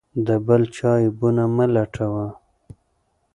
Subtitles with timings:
[0.25, 2.27] د بل چا عیبونه مه لټوه.